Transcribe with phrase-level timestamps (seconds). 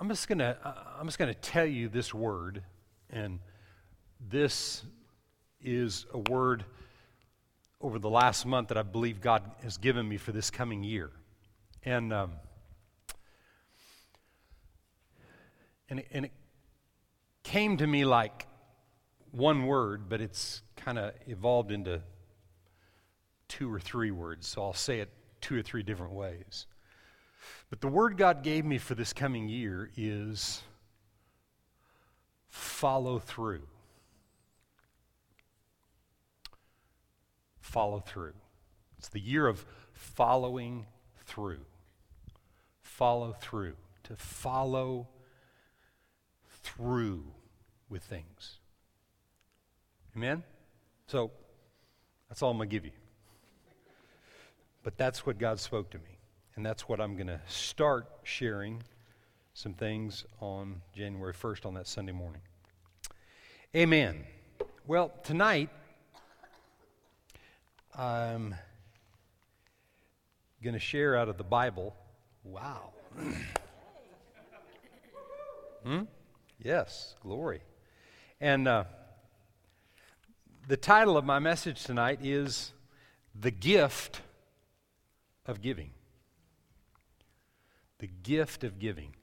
[0.00, 0.56] I'm just gonna
[1.00, 2.62] I'm just gonna tell you this word,
[3.10, 3.40] and
[4.20, 4.84] this
[5.60, 6.64] is a word
[7.80, 11.10] over the last month that I believe God has given me for this coming year,
[11.84, 12.32] and um,
[15.88, 16.32] and it, and it
[17.42, 18.46] came to me like
[19.32, 22.02] one word, but it's kind of evolved into
[23.48, 25.10] two or three words, so I'll say it
[25.40, 26.66] two or three different ways.
[27.70, 30.62] But the word God gave me for this coming year is
[32.48, 33.66] follow through.
[37.60, 38.32] Follow through.
[38.98, 40.86] It's the year of following
[41.26, 41.60] through.
[42.80, 43.76] Follow through.
[44.04, 45.08] To follow
[46.62, 47.24] through
[47.90, 48.58] with things.
[50.16, 50.42] Amen?
[51.06, 51.30] So,
[52.28, 52.92] that's all I'm going to give you.
[54.82, 56.17] But that's what God spoke to me.
[56.58, 58.82] And that's what I'm going to start sharing
[59.54, 62.40] some things on January 1st on that Sunday morning.
[63.76, 64.24] Amen.
[64.84, 65.70] Well, tonight,
[67.96, 68.56] I'm
[70.60, 71.94] going to share out of the Bible.
[72.42, 72.90] Wow.
[75.84, 76.00] hmm?
[76.60, 77.60] Yes, glory.
[78.40, 78.82] And uh,
[80.66, 82.72] the title of my message tonight is
[83.32, 84.22] The Gift
[85.46, 85.92] of Giving.
[87.98, 89.14] The gift of giving.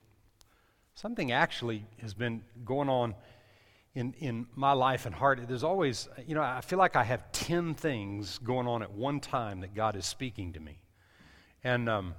[0.93, 3.15] Something actually has been going on
[3.93, 5.39] in, in my life and heart.
[5.47, 9.19] There's always, you know, I feel like I have 10 things going on at one
[9.19, 10.81] time that God is speaking to me.
[11.63, 12.15] And um,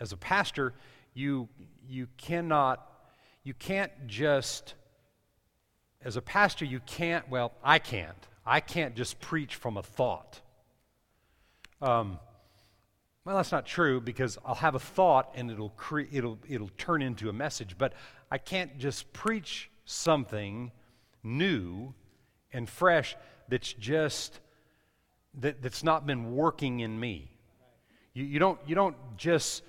[0.00, 0.74] as a pastor,
[1.14, 1.48] you,
[1.86, 2.90] you cannot
[3.44, 4.72] you can't just,
[6.02, 8.16] as a pastor, you can't, well, I can't.
[8.46, 10.40] I can't just preach from a thought.
[11.82, 12.18] Um,
[13.24, 17.00] well, that's not true because I'll have a thought and it'll, cre- it'll, it'll turn
[17.00, 17.94] into a message, but
[18.30, 20.72] I can't just preach something
[21.22, 21.94] new
[22.52, 23.16] and fresh
[23.48, 24.40] that's just
[25.40, 27.30] that, that's not been working in me.
[28.12, 29.62] You, you, don't, you don't just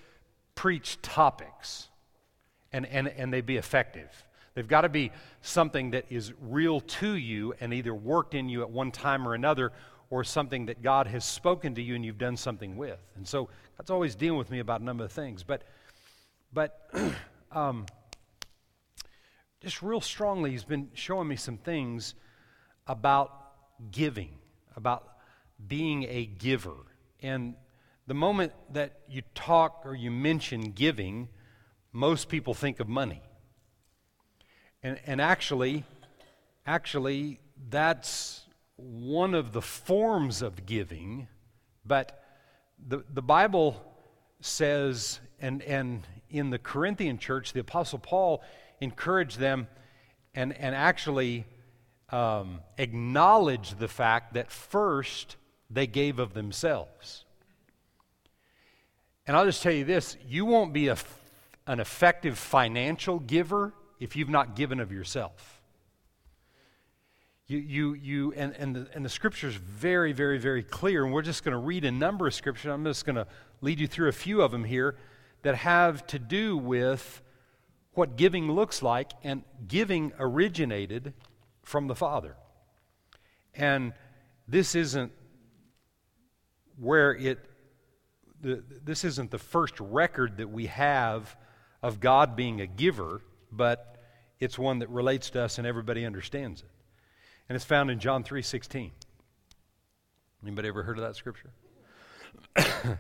[0.53, 1.88] preach topics
[2.74, 4.09] and, and, and they be effective.
[4.53, 8.62] They've got to be something that is real to you and either worked in you
[8.62, 9.72] at one time or another,
[10.09, 12.99] or something that God has spoken to you and you've done something with.
[13.16, 15.43] And so God's always dealing with me about a number of things.
[15.43, 15.63] But,
[16.53, 16.89] but
[17.51, 17.85] um,
[19.61, 22.13] just real strongly, He's been showing me some things
[22.88, 23.31] about
[23.91, 24.38] giving,
[24.75, 25.07] about
[25.67, 26.75] being a giver.
[27.22, 27.55] And
[28.07, 31.29] the moment that you talk or you mention giving,
[31.91, 33.22] most people think of money.
[34.83, 35.83] And, and actually,
[36.67, 37.39] actually,
[37.69, 38.44] that's
[38.78, 41.28] one of the forms of giving,
[41.86, 42.24] but
[42.88, 43.81] the, the Bible
[44.41, 48.44] says, and, and in the Corinthian church, the Apostle Paul
[48.81, 49.68] encouraged them
[50.34, 51.46] and, and actually
[52.09, 55.38] um, acknowledged the fact that first
[55.69, 57.25] they gave of themselves.
[59.25, 60.97] And I'll just tell you this you won't be a
[61.68, 65.54] an effective financial giver if you've not given of yourself.
[67.47, 71.03] You, you, you, and, and, the, and the scripture is very, very, very clear.
[71.03, 72.72] And we're just going to read a number of scriptures.
[72.72, 73.28] I'm just going to
[73.61, 74.95] lead you through a few of them here
[75.44, 77.22] that have to do with
[77.94, 79.11] what giving looks like.
[79.23, 81.13] And giving originated
[81.61, 82.35] from the Father.
[83.53, 83.94] And
[84.47, 85.11] this isn't
[86.78, 87.39] where it,
[88.41, 91.35] the, this isn't the first record that we have
[91.81, 93.97] of God being a giver, but
[94.39, 96.69] it's one that relates to us and everybody understands it.
[97.47, 98.91] And it's found in John 3:16.
[100.44, 101.51] Anybody ever heard of that scripture?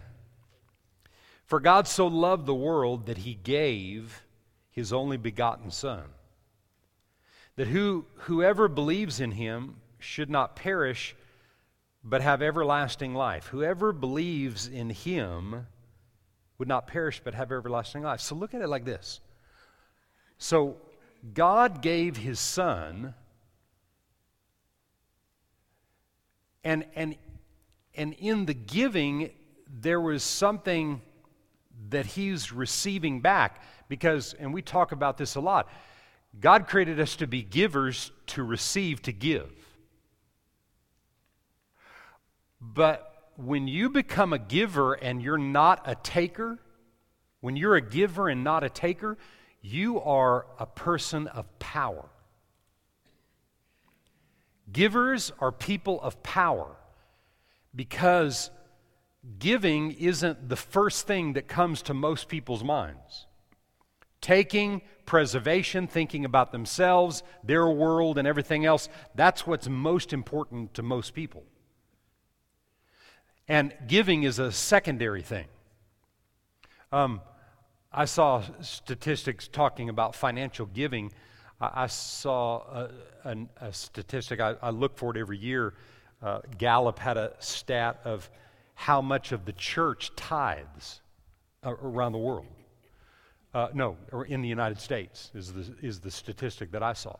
[1.45, 4.23] For God so loved the world that he gave
[4.71, 6.05] his only begotten son
[7.55, 11.15] that who, whoever believes in him should not perish
[12.03, 13.47] but have everlasting life.
[13.47, 15.65] Whoever believes in him
[16.57, 18.19] would not perish but have everlasting life.
[18.19, 19.21] So look at it like this.
[20.37, 20.77] So
[21.33, 23.15] God gave his son
[26.65, 27.15] and and
[27.93, 29.29] and in the giving
[29.69, 31.01] there was something
[31.89, 35.69] that he's receiving back because and we talk about this a lot.
[36.37, 39.49] God created us to be givers to receive to give.
[42.59, 46.59] But when you become a giver and you're not a taker,
[47.39, 49.17] when you're a giver and not a taker,
[49.61, 52.09] you are a person of power.
[54.75, 56.75] Givers are people of power
[57.73, 58.51] because
[59.39, 63.25] giving isn't the first thing that comes to most people's minds.
[64.19, 68.89] Taking, preservation, thinking about themselves, their world, and everything else.
[69.15, 71.45] That's what's most important to most people.
[73.47, 75.45] And giving is a secondary thing.
[76.91, 77.21] Um,
[77.93, 81.13] I saw statistics talking about financial giving.
[81.59, 82.89] I, I saw a,
[83.25, 85.73] a, a statistic, I, I, look for it every year.
[86.21, 88.29] Uh, Gallup had a stat of
[88.73, 91.01] how much of the church tithes
[91.63, 92.45] around the world.
[93.53, 97.15] Uh, no, or in the United States is the, is the statistic that I saw.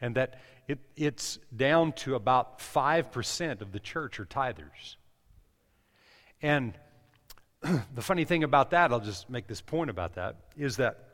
[0.00, 4.96] And that it, it's down to about 5% of the church are tithers.
[6.42, 6.74] And
[7.62, 11.11] the funny thing about that, I'll just make this point about that, is that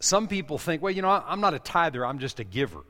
[0.00, 2.82] some people think, well, you know, I'm not a tither, I'm just a giver.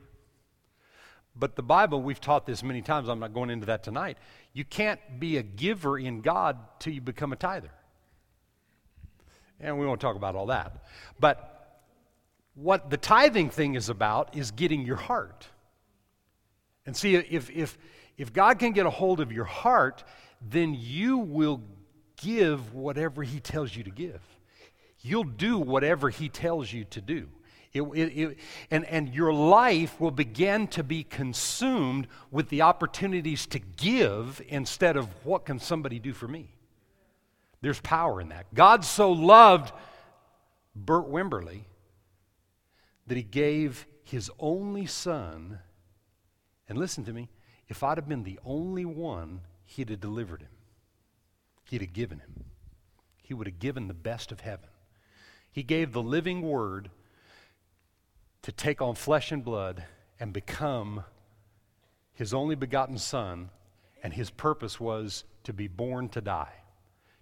[1.35, 4.17] But the Bible, we've taught this many times, I'm not going into that tonight.
[4.53, 7.71] You can't be a giver in God till you become a tither.
[9.59, 10.85] And we won't talk about all that.
[11.19, 11.81] But
[12.55, 15.47] what the tithing thing is about is getting your heart.
[16.85, 17.77] And see, if, if,
[18.17, 20.03] if God can get a hold of your heart,
[20.41, 21.61] then you will
[22.17, 24.21] give whatever He tells you to give.
[25.01, 27.29] You'll do whatever He tells you to do.
[27.71, 28.37] It, it, it,
[28.71, 34.97] and, and your life will begin to be consumed with the opportunities to give instead
[34.97, 36.55] of what can somebody do for me.
[37.61, 38.51] There's power in that.
[38.53, 39.71] God so loved
[40.75, 41.65] Bert Wimberly
[43.05, 45.59] that he gave his only son.
[46.67, 47.29] And listen to me,
[47.67, 50.49] if I'd have been the only one, he'd have delivered him.
[51.65, 52.45] He'd have given him.
[53.21, 54.68] He would have given the best of heaven.
[55.51, 56.89] He gave the living word
[58.41, 59.83] to take on flesh and blood
[60.19, 61.03] and become
[62.13, 63.49] his only begotten son,
[64.03, 66.59] and his purpose was to be born to die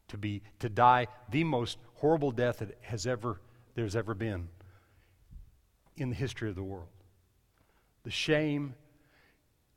[0.08, 3.42] to be to die the most horrible death that has ever
[3.76, 4.50] there's ever been
[5.98, 6.88] in the history of the world.
[8.04, 8.76] The shame,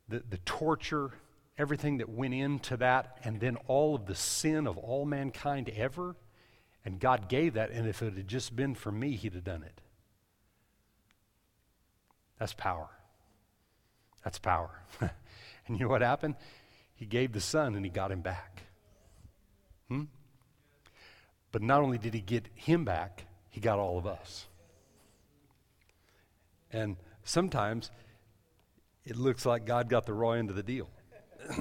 [0.07, 1.11] the, the torture,
[1.57, 6.15] everything that went into that, and then all of the sin of all mankind ever.
[6.83, 9.63] And God gave that, and if it had just been for me, He'd have done
[9.63, 9.81] it.
[12.39, 12.89] That's power.
[14.23, 14.81] That's power.
[15.01, 15.11] and
[15.69, 16.35] you know what happened?
[16.95, 18.63] He gave the Son and He got him back.
[19.89, 20.05] Hmm?
[21.51, 24.47] But not only did he get him back, he got all of us.
[26.71, 27.91] And sometimes
[29.05, 30.89] it looks like God got the raw end of the deal.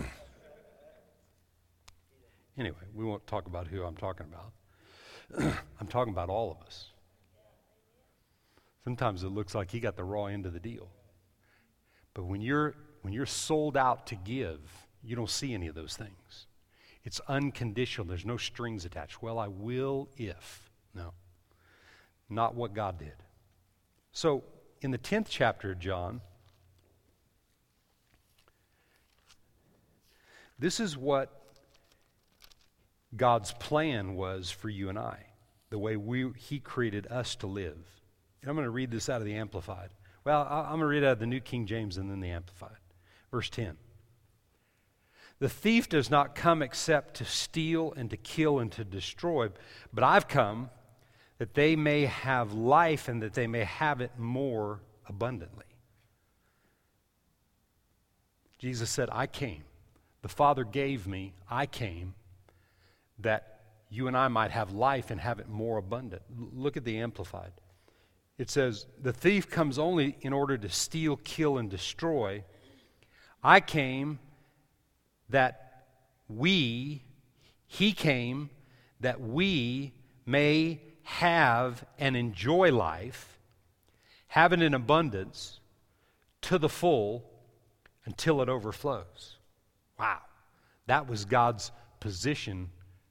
[2.57, 4.53] anyway, we won't talk about who I'm talking about.
[5.81, 6.87] I'm talking about all of us.
[8.85, 10.89] Sometimes it looks like he got the raw end of the deal.
[12.15, 14.61] But when you're when you're sold out to give,
[15.03, 16.47] you don't see any of those things.
[17.05, 19.23] It's unconditional, there's no strings attached.
[19.23, 20.71] Well, I will if.
[20.95, 21.13] No.
[22.29, 23.15] Not what God did.
[24.13, 24.45] So,
[24.83, 26.21] in the 10th chapter of John,
[30.59, 31.40] this is what
[33.17, 35.27] God's plan was for you and I,
[35.71, 37.79] the way we, He created us to live.
[38.41, 39.91] And I'm going to read this out of the Amplified.
[40.25, 42.79] Well, I'm going to read out of the New King James and then the Amplified.
[43.31, 43.77] Verse 10.
[45.39, 49.49] The thief does not come except to steal and to kill and to destroy,
[49.93, 50.69] but I've come
[51.39, 55.65] that they may have life and that they may have it more abundantly.
[58.59, 59.65] Jesus said, I came.
[60.21, 62.15] The Father gave me, I came,
[63.23, 63.61] that
[63.91, 66.23] you and I might have life and have it more abundant.
[66.55, 67.53] Look at the Amplified.
[68.39, 72.45] It says, The thief comes only in order to steal, kill, and destroy.
[73.43, 74.19] I came
[75.29, 75.85] that
[76.29, 77.03] we,
[77.67, 78.51] He came
[79.01, 79.93] that we
[80.25, 83.39] may have and enjoy life,
[84.29, 85.59] have it in abundance
[86.43, 87.25] to the full
[88.05, 89.37] until it overflows.
[89.99, 90.21] Wow.
[90.87, 92.71] That was God's position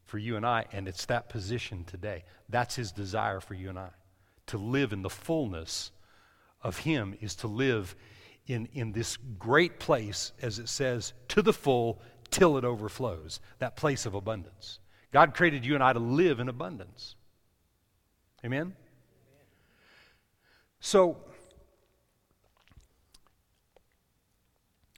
[0.09, 2.23] for you and I, and it's that position today.
[2.49, 3.89] That's His desire for you and I.
[4.47, 5.91] To live in the fullness
[6.63, 7.95] of Him is to live
[8.47, 12.01] in, in this great place, as it says, to the full
[12.31, 14.79] till it overflows, that place of abundance.
[15.11, 17.15] God created you and I to live in abundance.
[18.43, 18.73] Amen?
[20.79, 21.17] So,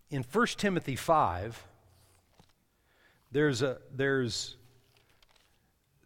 [0.10, 1.66] in 1 Timothy 5,
[3.32, 4.58] there's, a, there's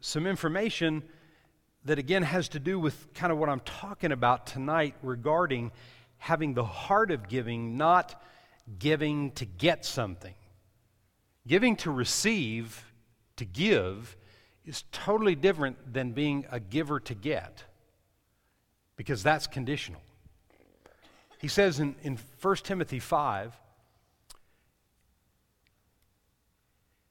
[0.06, 1.04] some information
[1.86, 5.72] that again has to do with kind of what I'm talking about tonight regarding
[6.18, 8.22] having the heart of giving, not
[8.78, 10.34] giving to get something.
[11.48, 12.84] Giving to receive,
[13.38, 14.16] to give,
[14.64, 17.64] is totally different than being a giver to get.
[18.96, 20.02] because that's conditional.
[21.40, 23.54] He says in, in 1 Timothy 5,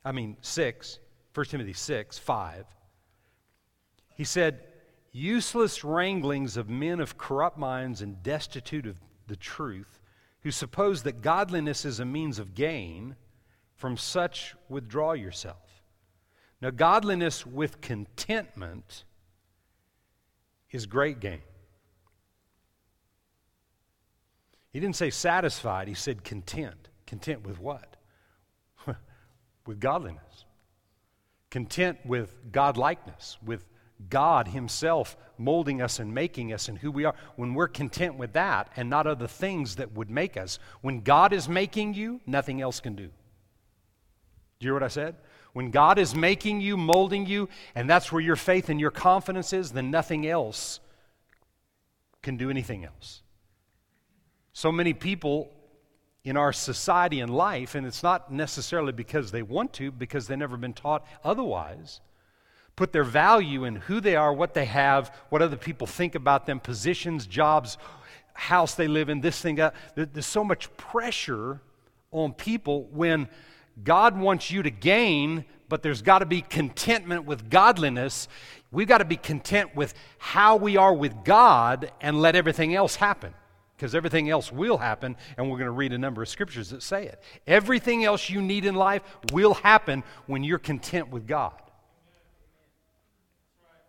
[0.05, 0.99] I mean 6,
[1.35, 2.65] 1 Timothy 6, 5,
[4.15, 4.61] he said,
[5.13, 10.01] Useless wranglings of men of corrupt minds and destitute of the truth,
[10.41, 13.17] who suppose that godliness is a means of gain,
[13.77, 15.83] from such withdraw yourself.
[16.61, 19.05] Now, godliness with contentment
[20.71, 21.43] is great gain.
[24.71, 26.89] He didn't say satisfied, he said content.
[27.07, 27.97] Content with what?
[29.67, 30.47] with godliness.
[31.51, 33.65] Content with godlikeness, with
[34.11, 37.15] God Himself molding us and making us and who we are.
[37.37, 41.33] When we're content with that and not other things that would make us, when God
[41.33, 43.07] is making you, nothing else can do.
[43.07, 43.11] Do
[44.61, 45.17] you hear what I said?
[45.53, 49.53] When God is making you, molding you, and that's where your faith and your confidence
[49.53, 50.81] is, then nothing else
[52.23, 53.23] can do anything else.
[54.53, 55.51] So many people
[56.25, 60.39] in our society and life, and it's not necessarily because they want to, because they've
[60.39, 62.01] never been taught otherwise,
[62.77, 66.47] put their value in who they are, what they have, what other people think about
[66.47, 67.79] them, positions, jobs,
[68.33, 69.61] house they live in, this thing.
[69.95, 71.61] There's so much pressure
[72.11, 73.29] on people when
[73.83, 78.29] God wants you to gain, but there's got to be contentment with godliness.
[78.71, 82.97] We've got to be content with how we are with God and let everything else
[82.97, 83.35] happen.
[83.77, 86.81] Because everything else will happen, and we're going to read a number of scriptures that
[86.81, 87.21] say it.
[87.45, 89.03] Everything else you need in life
[89.33, 91.55] will happen when you're content with God.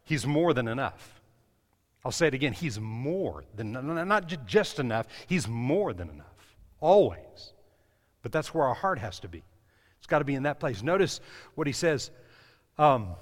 [0.06, 1.22] He's more than enough.
[2.06, 3.72] I'll say it again He's more than,
[4.08, 6.56] not just enough, He's more than enough.
[6.80, 7.54] Always.
[8.22, 9.44] But that's where our heart has to be.
[9.98, 10.84] It's got to be in that place.
[10.84, 11.20] Notice
[11.56, 12.12] what he says.
[12.78, 13.16] Um,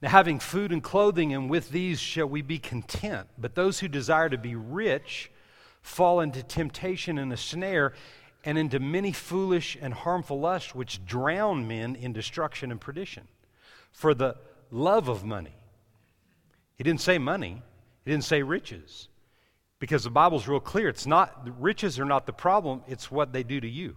[0.00, 3.28] now, having food and clothing, and with these shall we be content.
[3.36, 5.30] But those who desire to be rich
[5.82, 7.94] fall into temptation and a snare,
[8.44, 13.26] and into many foolish and harmful lusts, which drown men in destruction and perdition.
[13.90, 14.36] For the
[14.70, 15.57] love of money.
[16.78, 17.60] He didn't say money,
[18.04, 19.08] he didn't say riches.
[19.80, 20.88] Because the Bible's real clear.
[20.88, 23.96] It's not, riches are not the problem, it's what they do to you.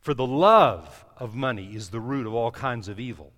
[0.00, 3.32] For the love of money is the root of all kinds of evil,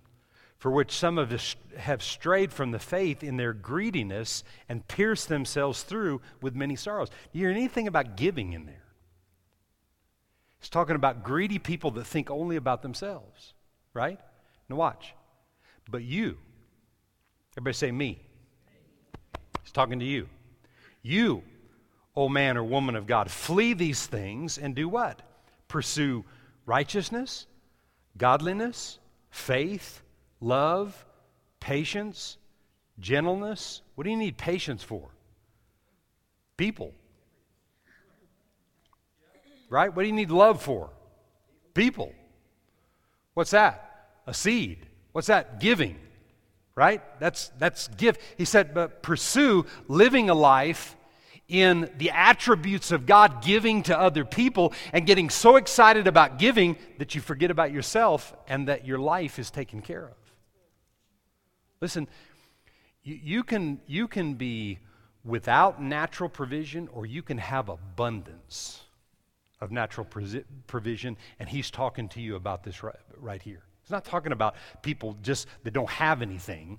[0.56, 5.28] for which some of us have strayed from the faith in their greediness and pierced
[5.28, 7.10] themselves through with many sorrows.
[7.10, 8.84] Do you hear anything about giving in there?
[10.58, 13.52] He's talking about greedy people that think only about themselves,
[13.92, 14.18] right?
[14.70, 15.12] Now, watch.
[15.90, 16.38] But you,
[17.56, 18.20] everybody say me.
[19.62, 20.28] He's talking to you.
[21.02, 21.42] You,
[22.16, 25.20] O man or woman of God, flee these things and do what?
[25.68, 26.24] Pursue
[26.66, 27.46] righteousness,
[28.16, 28.98] godliness,
[29.30, 30.02] faith,
[30.40, 31.04] love,
[31.60, 32.38] patience,
[32.98, 33.82] gentleness.
[33.94, 35.08] What do you need patience for?
[36.56, 36.92] People.
[39.68, 39.94] Right?
[39.94, 40.90] What do you need love for?
[41.74, 42.12] People.
[43.34, 44.08] What's that?
[44.26, 44.86] A seed.
[45.12, 45.60] What's that?
[45.60, 45.98] Giving.
[46.76, 47.02] Right?
[47.20, 48.18] That's that's give.
[48.36, 50.96] He said, but pursue living a life
[51.48, 56.76] in the attributes of God giving to other people and getting so excited about giving
[56.98, 60.16] that you forget about yourself and that your life is taken care of.
[61.80, 62.08] Listen,
[63.02, 64.78] you, you, can, you can be
[65.22, 68.80] without natural provision or you can have abundance
[69.60, 70.06] of natural
[70.66, 73.62] provision, and he's talking to you about this right, right here.
[73.84, 76.78] He's not talking about people just that don't have anything.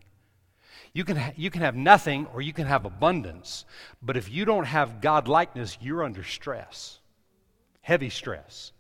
[0.91, 3.65] You can, ha- you can have nothing or you can have abundance,
[4.01, 6.99] but if you don't have God likeness, you're under stress,
[7.81, 8.71] heavy stress.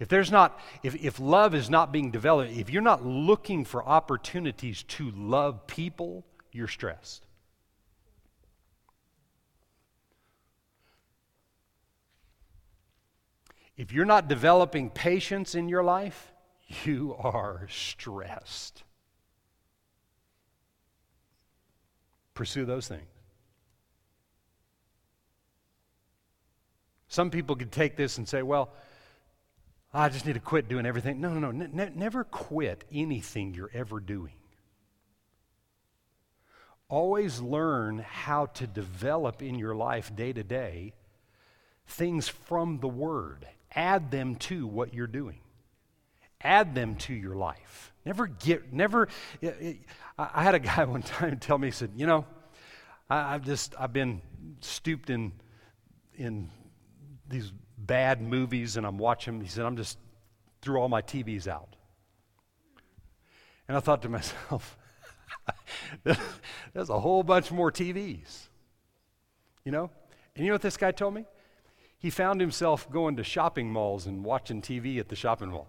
[0.00, 3.86] If there's not, if, if love is not being developed, if you're not looking for
[3.86, 7.24] opportunities to love people, you're stressed.
[13.76, 16.32] If you're not developing patience in your life,
[16.84, 18.82] you are stressed.
[22.34, 23.08] Pursue those things.
[27.08, 28.70] Some people could take this and say, well,
[29.92, 31.20] I just need to quit doing everything.
[31.20, 31.66] No, no, no.
[31.66, 34.34] Ne- never quit anything you're ever doing.
[36.90, 40.94] Always learn how to develop in your life day to day
[41.86, 43.46] things from the Word.
[43.74, 45.40] Add them to what you're doing.
[46.42, 47.92] Add them to your life.
[48.04, 49.08] Never get, never.
[50.18, 52.26] I had a guy one time tell me, he said, You know,
[53.10, 54.22] I, have just, I've been
[54.60, 55.32] stooped in,
[56.16, 56.50] in
[57.28, 59.40] these bad movies and I'm watching.
[59.40, 59.98] He said, I'm just
[60.62, 61.76] threw all my TVs out.
[63.66, 64.78] And I thought to myself,
[66.04, 68.48] there's a whole bunch more TVs.
[69.64, 69.90] You know?
[70.34, 71.24] And you know what this guy told me?
[71.98, 75.68] He found himself going to shopping malls and watching TV at the shopping mall.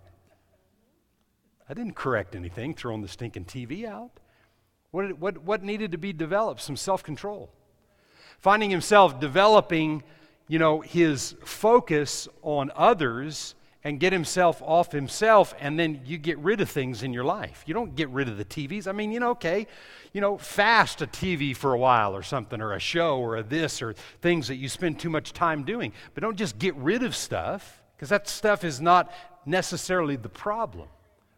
[1.70, 4.12] I didn't correct anything, throwing the stinking TV out.
[4.92, 6.62] What, what, what needed to be developed?
[6.62, 7.52] Some self control.
[8.40, 10.04] Finding himself developing,
[10.48, 16.38] you know, his focus on others and get himself off himself, and then you get
[16.40, 17.64] rid of things in your life.
[17.66, 18.88] You don't get rid of the TVs.
[18.88, 19.68] I mean, you know, okay,
[20.12, 23.44] you know, fast a TV for a while or something, or a show, or a
[23.44, 25.94] this, or things that you spend too much time doing.
[26.14, 29.14] But don't just get rid of stuff, because that stuff is not
[29.46, 30.90] necessarily the problem.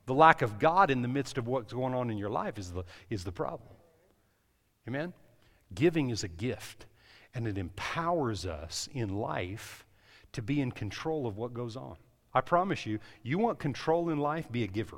[0.05, 2.71] The lack of God in the midst of what's going on in your life is
[2.71, 3.69] the, is the problem.
[4.87, 5.13] Amen?
[5.73, 6.85] Giving is a gift,
[7.33, 9.85] and it empowers us in life
[10.33, 11.97] to be in control of what goes on.
[12.33, 14.97] I promise you, you want control in life, be a giver.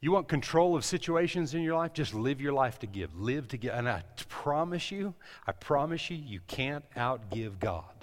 [0.00, 1.92] You want control of situations in your life?
[1.92, 3.18] Just live your life to give.
[3.18, 3.74] Live to give.
[3.74, 5.14] And I promise you,
[5.46, 7.97] I promise you, you can't outgive God.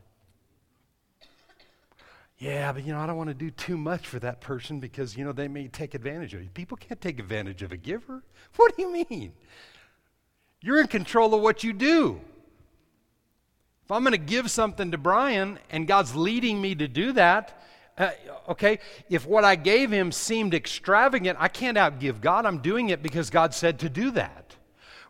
[2.46, 5.18] Yeah, but you know, I don't want to do too much for that person because,
[5.18, 6.50] you know, they may take advantage of you.
[6.50, 8.22] People can't take advantage of a giver.
[8.58, 9.34] What do you mean?
[10.62, 12.22] You're in control of what you do.
[13.84, 17.60] If I'm going to give something to Brian and God's leading me to do that,
[17.98, 18.12] uh,
[18.50, 18.78] okay,
[19.10, 22.46] if what I gave him seemed extravagant, I can't outgive God.
[22.46, 24.56] I'm doing it because God said to do that.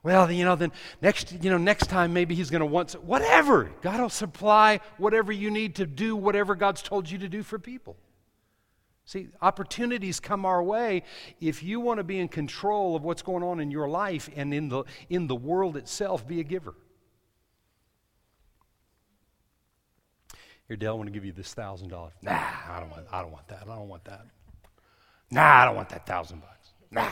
[0.05, 0.71] Well, you know, then
[1.01, 3.71] next, you know, next time maybe he's going to want whatever.
[3.81, 7.57] God will supply whatever you need to do whatever God's told you to do for
[7.57, 7.97] people.
[9.05, 11.01] See, opportunities come our way
[11.41, 14.53] if you want to be in control of what's going on in your life and
[14.53, 16.75] in the in the world itself, be a giver.
[20.67, 22.13] Here, Dale, I want to give you this thousand dollars.
[22.21, 23.07] Nah, I don't want.
[23.11, 23.63] I don't want that.
[23.63, 24.27] I don't want that.
[25.31, 26.73] Nah, I don't want that thousand bucks.
[26.91, 27.09] Nah.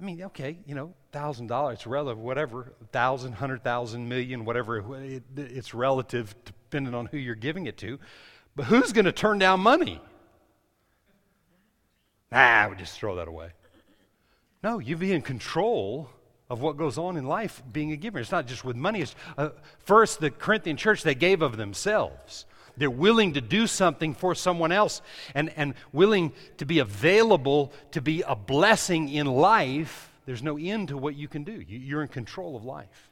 [0.00, 5.22] I mean, okay, you know, thousand dollars, relative, whatever, thousand, hundred thousand, million, whatever, it,
[5.36, 7.98] it's relative depending on who you're giving it to.
[8.56, 10.00] But who's going to turn down money?
[12.30, 13.50] Nah, we just throw that away.
[14.62, 16.08] No, you be in control
[16.48, 18.18] of what goes on in life being a giver.
[18.18, 19.02] It's not just with money.
[19.02, 22.46] It's, uh, first, the Corinthian church, they gave of themselves.
[22.76, 25.02] They're willing to do something for someone else
[25.34, 30.10] and, and willing to be available to be a blessing in life.
[30.26, 31.52] There's no end to what you can do.
[31.52, 33.10] You, you're in control of life.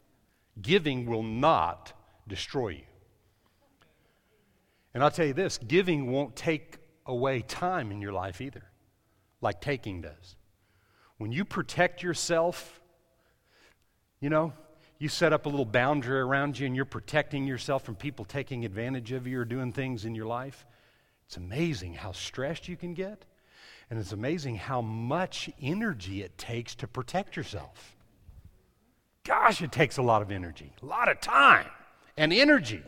[0.60, 1.92] Giving will not
[2.26, 2.84] destroy you.
[4.92, 8.64] And I'll tell you this giving won't take away time in your life either,
[9.40, 10.36] like taking does.
[11.18, 12.80] When you protect yourself
[14.20, 14.52] you know,
[15.00, 18.66] you set up a little boundary around you and you're protecting yourself from people taking
[18.66, 20.66] advantage of you or doing things in your life.
[21.26, 23.24] It's amazing how stressed you can get.
[23.88, 27.96] And it's amazing how much energy it takes to protect yourself.
[29.24, 31.66] Gosh, it takes a lot of energy, a lot of time
[32.18, 32.82] and energy.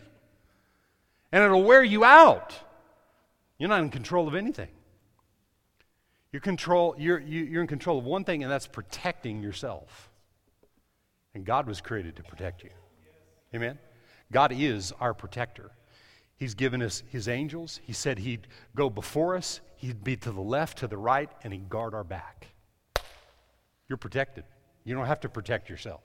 [1.33, 2.55] And it'll wear you out.
[3.59, 4.69] You're not in control of anything.
[6.31, 10.11] You're, control, you're, you're in control of one thing, and that's protecting yourself.
[11.35, 12.71] And God was created to protect you.
[13.55, 13.79] Amen?
[14.31, 15.71] God is our protector.
[16.37, 17.81] He's given us His angels.
[17.85, 21.53] He said He'd go before us, He'd be to the left, to the right, and
[21.53, 22.49] He'd guard our back.
[23.89, 24.45] You're protected.
[24.85, 26.03] You don't have to protect yourself.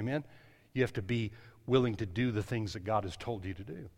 [0.00, 0.24] Amen?
[0.72, 1.30] You have to be
[1.66, 3.88] willing to do the things that God has told you to do.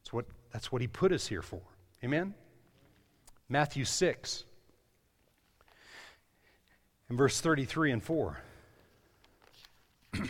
[0.00, 1.60] That's what, that's what He put us here for.
[2.02, 2.34] Amen?
[3.48, 4.44] Matthew 6,
[7.10, 8.38] in verse 33 and 4.
[10.14, 10.28] And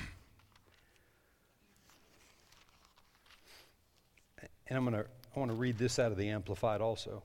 [4.70, 7.22] I'm going to I want to read this out of the amplified also.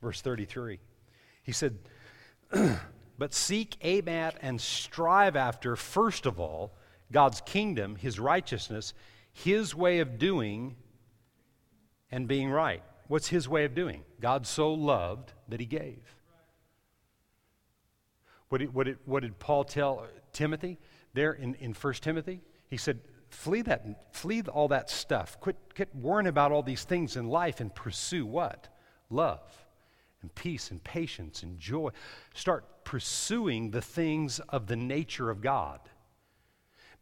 [0.00, 0.78] Verse 33.
[1.42, 1.78] He said,
[3.18, 6.72] "But seek aim at and strive after first of all
[7.10, 8.94] God's kingdom, his righteousness,
[9.32, 10.76] his way of doing
[12.10, 12.82] and being right.
[13.08, 14.04] What's his way of doing?
[14.20, 16.16] God so loved that he gave.
[18.48, 20.78] What did, what did, what did Paul tell Timothy?
[21.14, 22.42] There in, in 1 Timothy.
[22.68, 25.38] He said, flee that, flee all that stuff.
[25.40, 28.68] Quit, quit worrying about all these things in life and pursue what?
[29.10, 29.40] Love
[30.22, 31.90] and peace and patience and joy.
[32.34, 35.80] Start pursuing the things of the nature of God.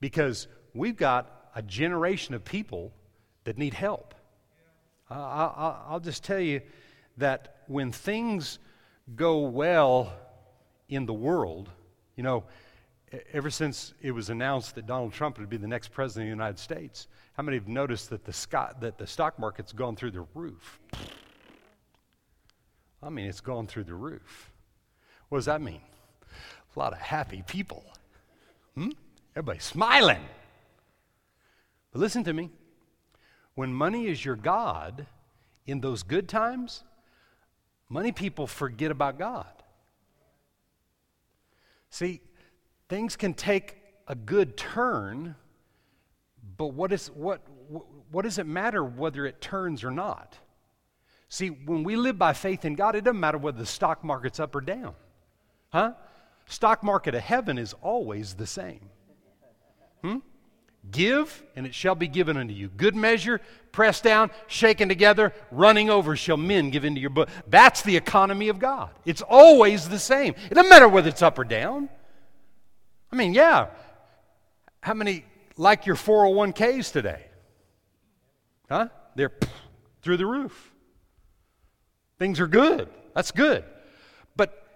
[0.00, 2.92] Because we've got a generation of people
[3.44, 4.14] that need help.
[5.10, 5.14] Uh,
[5.88, 6.62] I'll just tell you
[7.18, 8.58] that when things
[9.14, 10.12] go well
[10.88, 11.68] in the world,
[12.16, 12.44] you know,
[13.32, 16.42] ever since it was announced that Donald Trump would be the next president of the
[16.42, 20.12] United States, how many have noticed that the, stock, that the stock market's gone through
[20.12, 20.80] the roof?
[23.02, 24.50] I mean, it's gone through the roof.
[25.28, 25.80] What does that mean?
[26.74, 27.84] A lot of happy people.
[28.74, 28.90] Hmm?
[29.34, 30.24] Everybody smiling.
[31.92, 32.50] But listen to me.
[33.54, 35.06] When money is your God,
[35.66, 36.84] in those good times,
[37.88, 39.46] money people forget about God.
[41.90, 42.22] See,
[42.92, 45.34] things can take a good turn,
[46.58, 47.40] but what, is, what,
[48.10, 50.36] what does it matter whether it turns or not?
[51.30, 54.38] See, when we live by faith in God, it doesn't matter whether the stock market's
[54.38, 54.94] up or down.
[55.70, 55.92] Huh?
[56.44, 58.90] Stock market of heaven is always the same.
[60.04, 60.18] Hmm?
[60.90, 62.68] Give, and it shall be given unto you.
[62.68, 67.30] Good measure, pressed down, shaken together, running over, shall men give into your book.
[67.48, 68.90] That's the economy of God.
[69.06, 70.34] It's always the same.
[70.50, 71.88] It doesn't matter whether it's up or down.
[73.12, 73.68] I mean, yeah.
[74.80, 75.24] How many
[75.56, 77.26] like your 401ks today?
[78.68, 78.88] Huh?
[79.14, 79.32] They're
[80.02, 80.72] through the roof.
[82.18, 82.88] Things are good.
[83.14, 83.64] That's good.
[84.36, 84.66] But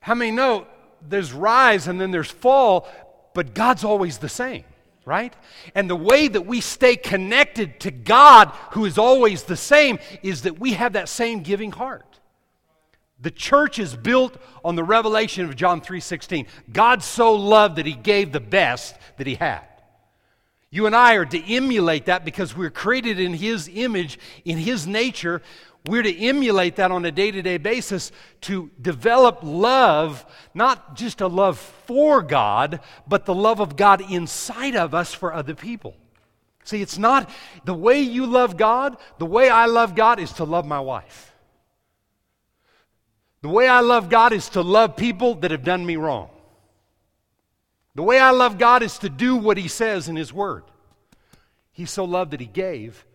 [0.00, 0.66] how many know
[1.06, 2.88] there's rise and then there's fall,
[3.34, 4.64] but God's always the same?
[5.06, 5.34] right?
[5.74, 10.42] And the way that we stay connected to God, who is always the same, is
[10.42, 12.19] that we have that same giving heart.
[13.20, 16.46] The church is built on the revelation of John 3:16.
[16.72, 19.62] God so loved that he gave the best that he had.
[20.70, 24.86] You and I are to emulate that because we're created in his image, in his
[24.86, 25.42] nature.
[25.86, 31.20] We're to emulate that on a day to day basis to develop love, not just
[31.20, 35.96] a love for God, but the love of God inside of us for other people.
[36.64, 37.30] See, it's not
[37.64, 41.29] the way you love God, the way I love God is to love my wife.
[43.42, 46.28] The way I love God is to love people that have done me wrong.
[47.94, 50.64] The way I love God is to do what He says in His Word.
[51.72, 53.06] He so loved that He gave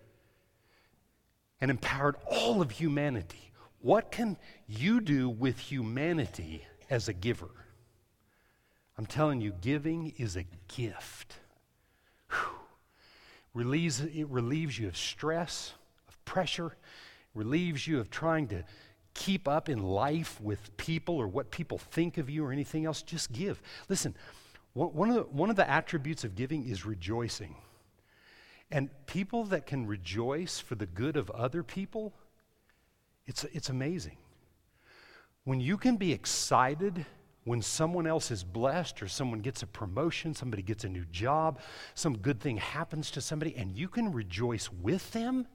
[1.61, 3.51] and empowered all of humanity.
[3.81, 7.51] What can you do with humanity as a giver?
[8.97, 11.35] I'm telling you, giving is a gift.
[13.53, 15.73] Relieves, it relieves you of stress,
[16.07, 16.75] of pressure,
[17.33, 18.63] relieves you of trying to
[19.15, 23.01] keep up in life with people or what people think of you or anything else.
[23.01, 23.59] Just give.
[23.89, 24.13] Listen,
[24.73, 27.55] one of the, one of the attributes of giving is rejoicing.
[28.71, 32.13] And people that can rejoice for the good of other people,
[33.25, 34.17] it's, it's amazing.
[35.45, 37.05] When you can be excited
[37.45, 41.59] when someone else is blessed or someone gets a promotion, somebody gets a new job,
[41.93, 45.47] some good thing happens to somebody, and you can rejoice with them,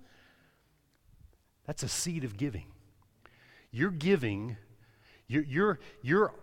[1.67, 2.67] that's a seed of giving.
[3.71, 4.57] You're giving,
[5.27, 6.35] you're, you're, you're,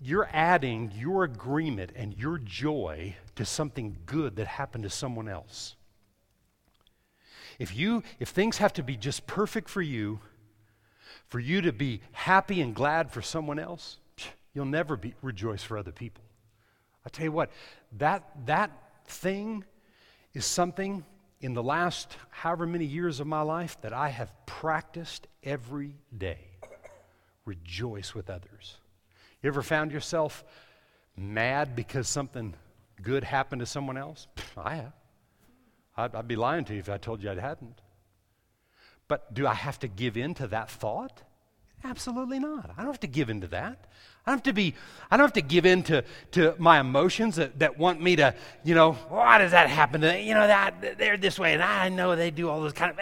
[0.00, 5.76] you're adding your agreement and your joy to something good that happened to someone else.
[7.58, 10.20] If you if things have to be just perfect for you,
[11.28, 13.98] for you to be happy and glad for someone else,
[14.52, 16.24] you'll never be rejoice for other people.
[17.06, 17.50] I tell you what,
[17.98, 18.70] that that
[19.06, 19.64] thing
[20.32, 21.04] is something
[21.40, 26.53] in the last however many years of my life that I have practiced every day.
[27.44, 28.76] Rejoice with others.
[29.42, 30.44] You ever found yourself
[31.16, 32.54] mad because something
[33.02, 34.26] good happened to someone else?
[34.56, 34.92] I have.
[35.96, 37.80] I'd, I'd be lying to you if I told you I hadn't.
[39.06, 41.22] But do I have to give in to that thought?
[41.84, 42.70] Absolutely not.
[42.76, 43.86] I don't have to give in to that.
[44.26, 44.74] I don't have to be,
[45.10, 48.34] I don't have to give in to, to my emotions that, that want me to,
[48.64, 51.90] you know, why does that happen to, you know, that they're this way and I
[51.90, 52.98] know they do all this kind of,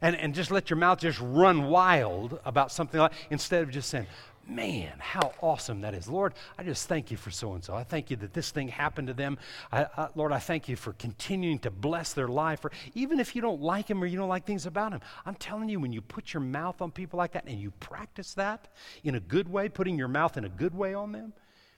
[0.00, 3.90] and, and just let your mouth just run wild about something like, instead of just
[3.90, 4.06] saying,
[4.48, 6.08] man, how awesome that is.
[6.08, 7.74] Lord, I just thank you for so and so.
[7.74, 9.38] I thank you that this thing happened to them.
[9.70, 12.64] I, I, Lord, I thank you for continuing to bless their life.
[12.64, 15.34] Or even if you don't like them or you don't like things about them, I'm
[15.34, 18.68] telling you, when you put your mouth on people like that and you practice that
[19.04, 21.34] in a good way, putting your mouth in a good way on them,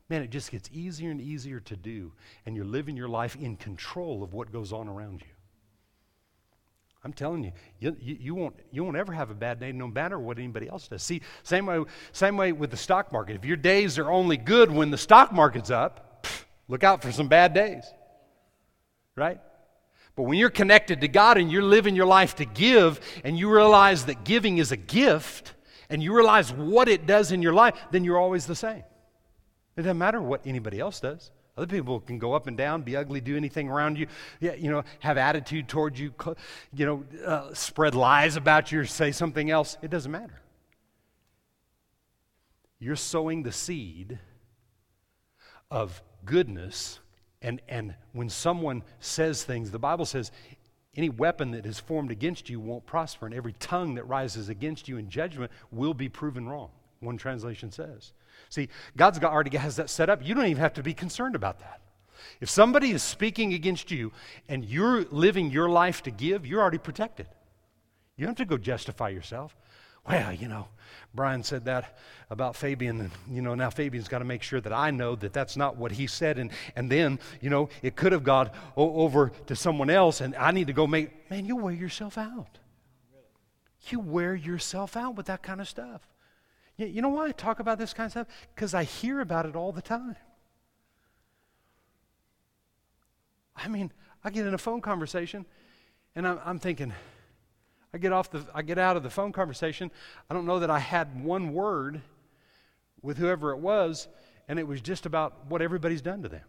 [0.08, 2.12] man, it just gets easier and easier to do.
[2.46, 5.39] And you're living your life in control of what goes on around you.
[7.02, 10.18] I'm telling you, you, you, won't, you won't ever have a bad day no matter
[10.18, 11.02] what anybody else does.
[11.02, 11.82] See, same way,
[12.12, 13.36] same way with the stock market.
[13.36, 17.10] If your days are only good when the stock market's up, pff, look out for
[17.10, 17.84] some bad days.
[19.16, 19.40] Right?
[20.14, 23.50] But when you're connected to God and you're living your life to give, and you
[23.50, 25.54] realize that giving is a gift,
[25.88, 28.84] and you realize what it does in your life, then you're always the same.
[29.76, 31.30] It doesn't matter what anybody else does.
[31.60, 34.06] Other people can go up and down, be ugly, do anything around you,
[34.40, 36.14] you know, have attitude towards you,
[36.72, 39.76] you know, uh, spread lies about you or say something else.
[39.82, 40.40] It doesn't matter.
[42.78, 44.18] You're sowing the seed
[45.70, 46.98] of goodness,
[47.42, 50.32] and, and when someone says things, the Bible says,
[50.96, 54.88] any weapon that is formed against you won't prosper, and every tongue that rises against
[54.88, 56.70] you in judgment will be proven wrong,
[57.00, 58.14] one translation says.
[58.50, 60.26] See, God's got, already has that set up.
[60.26, 61.80] You don't even have to be concerned about that.
[62.40, 64.12] If somebody is speaking against you
[64.48, 67.26] and you're living your life to give, you're already protected.
[68.16, 69.56] You don't have to go justify yourself.
[70.08, 70.66] Well, you know,
[71.14, 71.98] Brian said that
[72.30, 75.32] about Fabian, and you know, now Fabian's got to make sure that I know that
[75.32, 79.30] that's not what he said, and and then you know, it could have gone over
[79.46, 81.30] to someone else, and I need to go make.
[81.30, 82.58] Man, you wear yourself out.
[83.88, 86.02] You wear yourself out with that kind of stuff.
[86.88, 88.26] You, know why I talk about this kind of stuff?
[88.54, 90.16] Because I hear about it all the time.
[93.54, 93.92] I mean,
[94.24, 95.44] I get in a phone conversation,
[96.14, 96.94] and I'm, I'm thinking
[97.92, 99.90] I get off the I get out of the phone conversation.
[100.30, 102.00] I don't know that I had one word
[103.02, 104.08] with whoever it was,
[104.48, 106.44] and it was just about what everybody's done to them.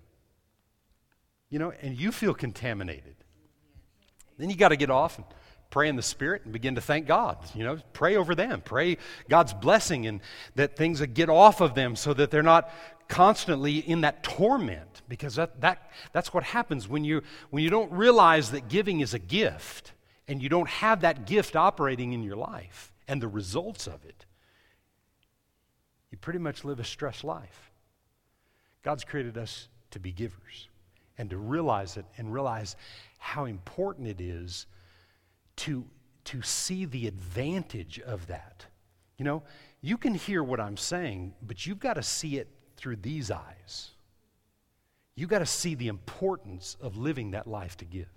[1.49, 3.15] You know, and you feel contaminated.
[4.37, 5.27] Then you got to get off and
[5.71, 7.37] pray in the spirit and begin to thank God.
[7.55, 8.61] You know, pray over them.
[8.63, 10.21] Pray God's blessing and
[10.55, 12.69] that things get off of them so that they're not
[13.07, 17.91] constantly in that torment because that, that, that's what happens when you when you don't
[17.91, 19.91] realize that giving is a gift
[20.27, 24.25] and you don't have that gift operating in your life and the results of it,
[26.11, 27.71] you pretty much live a stressed life.
[28.83, 30.69] God's created us to be givers
[31.17, 32.75] and to realize it and realize
[33.17, 34.65] how important it is
[35.61, 35.85] to,
[36.25, 38.65] to see the advantage of that.
[39.17, 39.43] You know,
[39.81, 42.47] you can hear what I'm saying, but you've got to see it
[42.77, 43.91] through these eyes.
[45.15, 48.09] You've got to see the importance of living that life to give.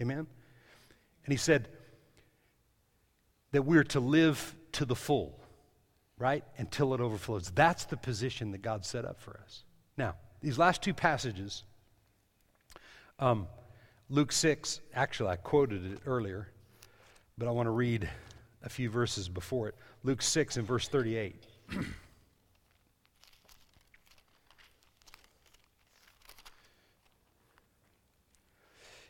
[0.00, 0.26] Amen?
[1.24, 1.68] And he said
[3.52, 5.40] that we're to live to the full,
[6.18, 6.44] right?
[6.58, 7.50] Until it overflows.
[7.54, 9.64] That's the position that God set up for us.
[9.96, 11.64] Now, these last two passages,
[13.18, 13.46] um,
[14.10, 16.48] Luke 6, actually, I quoted it earlier,
[17.38, 18.08] but I want to read
[18.62, 19.74] a few verses before it.
[20.02, 21.44] Luke 6 and verse 38.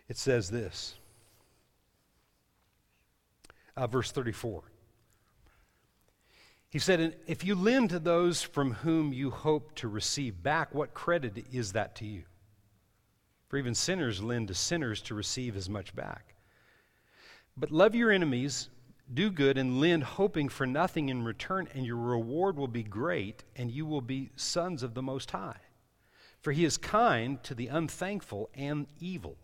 [0.09, 0.97] it says this
[3.77, 4.63] uh, verse 34.
[6.69, 10.95] He said, If you lend to those from whom you hope to receive back, what
[10.95, 12.25] credit is that to you?
[13.49, 16.36] For even sinners lend to sinners to receive as much back.
[17.57, 18.69] But love your enemies,
[19.13, 23.45] do good, and lend, hoping for nothing in return, and your reward will be great,
[23.57, 25.61] and you will be sons of the Most High.
[26.41, 29.37] For he is kind to the unthankful and evil.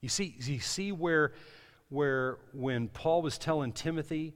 [0.00, 1.32] You see, you see where
[1.88, 4.34] where when Paul was telling Timothy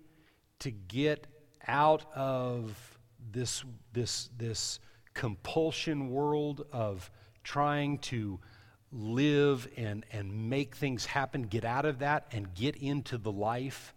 [0.60, 1.26] to get
[1.66, 2.98] out of
[3.32, 4.78] this, this, this
[5.14, 7.10] compulsion world of
[7.42, 8.38] trying to
[8.92, 13.94] live and, and make things happen, get out of that and get into the life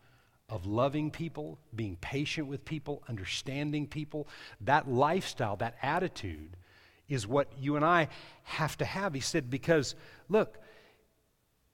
[0.49, 4.27] of loving people, being patient with people, understanding people.
[4.62, 6.58] That lifestyle, that attitude
[7.10, 8.10] is what you and I
[8.43, 9.13] have to have.
[9.13, 9.95] He said, because
[10.29, 10.58] look,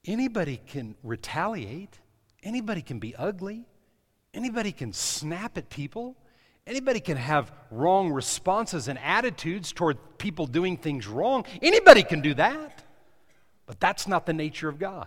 [0.06, 1.98] Anybody can retaliate.
[2.42, 3.66] Anybody can be ugly.
[4.32, 6.16] Anybody can snap at people.
[6.66, 11.44] Anybody can have wrong responses and attitudes toward people doing things wrong.
[11.60, 12.79] Anybody can do that.
[13.70, 15.06] But that's not the nature of God.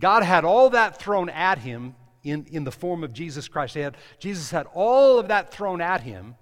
[0.00, 3.74] God had all that thrown at him in, in the form of Jesus Christ.
[3.74, 6.36] Had, Jesus had all of that thrown at him,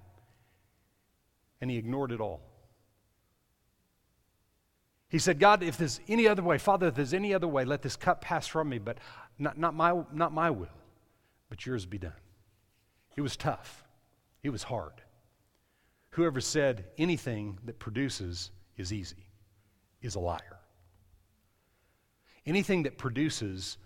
[1.60, 2.40] and he ignored it all.
[5.08, 7.82] He said, God, if there's any other way, Father, if there's any other way, let
[7.82, 8.98] this cup pass from me, but
[9.40, 10.68] not, not, my, not my will,
[11.48, 12.12] but yours be done.
[13.16, 13.82] It was tough,
[14.44, 15.02] it was hard.
[16.10, 19.26] Whoever said anything that produces is easy
[20.00, 20.60] is a liar.
[22.46, 23.76] Anything that produces,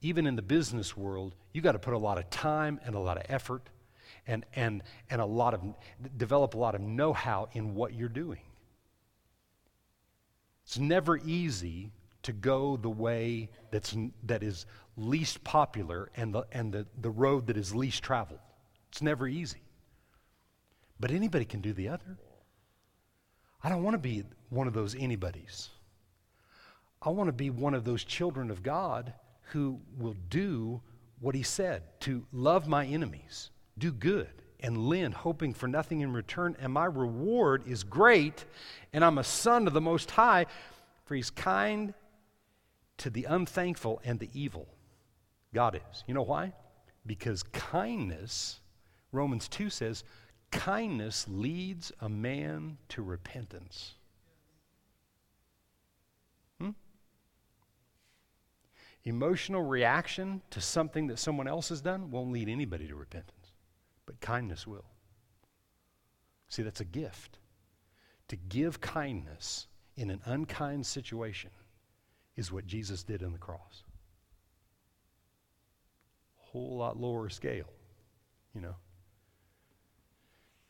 [0.00, 3.00] even in the business world, you got to put a lot of time and a
[3.00, 3.68] lot of effort
[4.26, 5.62] and, and, and a lot of,
[6.16, 8.40] develop a lot of know how in what you're doing.
[10.64, 16.72] It's never easy to go the way that's, that is least popular and, the, and
[16.72, 18.40] the, the road that is least traveled.
[18.90, 19.60] It's never easy.
[20.98, 22.18] But anybody can do the other.
[23.62, 25.68] I don't want to be one of those anybody's.
[27.04, 29.12] I want to be one of those children of God
[29.52, 30.80] who will do
[31.20, 36.12] what he said to love my enemies, do good, and lend, hoping for nothing in
[36.12, 38.46] return, and my reward is great,
[38.92, 40.46] and I'm a son of the Most High,
[41.04, 41.92] for he's kind
[42.98, 44.66] to the unthankful and the evil.
[45.52, 46.04] God is.
[46.06, 46.54] You know why?
[47.06, 48.60] Because kindness,
[49.12, 50.04] Romans 2 says,
[50.50, 53.94] kindness leads a man to repentance.
[59.04, 63.44] Emotional reaction to something that someone else has done won't lead anybody to repentance
[64.06, 64.84] but kindness will.
[66.48, 67.38] See, that's a gift.
[68.28, 71.50] To give kindness in an unkind situation
[72.36, 73.84] is what Jesus did on the cross.
[76.36, 77.70] Whole lot lower scale,
[78.54, 78.76] you know.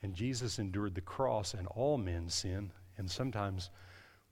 [0.03, 2.71] And Jesus endured the cross and all men's sin.
[2.99, 3.71] And sometimes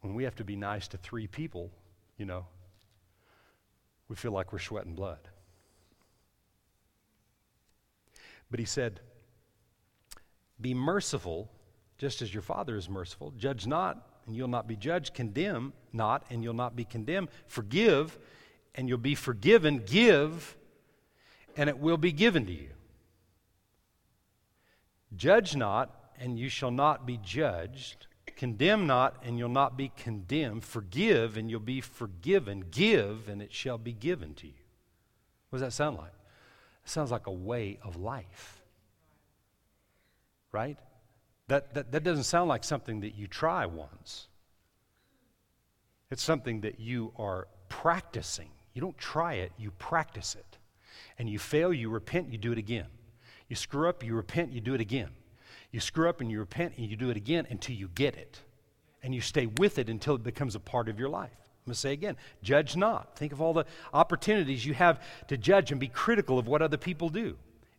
[0.01, 1.71] when we have to be nice to three people,
[2.19, 2.47] you know,
[4.09, 5.29] we feel like we're sweating blood.
[8.51, 9.01] But he said,
[10.61, 11.51] Be merciful,
[11.99, 13.33] just as your Father is merciful.
[13.37, 15.15] Judge not, and you'll not be judged.
[15.15, 17.29] Condemn not, and you'll not be condemned.
[17.47, 18.19] Forgive,
[18.75, 19.83] and you'll be forgiven.
[19.87, 20.57] Give,
[21.57, 22.71] and it will be given to you.
[25.17, 28.07] Judge not, and you shall not be judged.
[28.37, 30.65] Condemn not, and you'll not be condemned.
[30.65, 32.65] Forgive, and you'll be forgiven.
[32.71, 34.53] Give, and it shall be given to you.
[35.51, 36.13] What does that sound like?
[36.85, 38.63] It sounds like a way of life.
[40.51, 40.79] Right?
[41.49, 44.29] That, that, that doesn't sound like something that you try once.
[46.11, 48.49] It's something that you are practicing.
[48.75, 50.59] You don't try it, you practice it.
[51.19, 52.87] And you fail, you repent, you do it again.
[53.49, 55.11] You screw up, you repent, you do it again.
[55.73, 58.39] You screw up and you repent and you do it again until you get it.
[59.03, 61.31] And you stay with it until it becomes a part of your life.
[61.33, 63.17] I'm going to say again judge not.
[63.17, 66.77] Think of all the opportunities you have to judge and be critical of what other
[66.77, 67.37] people do.